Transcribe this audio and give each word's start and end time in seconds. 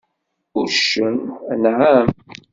Uccen: 0.59 1.17
Anεam. 1.51 2.07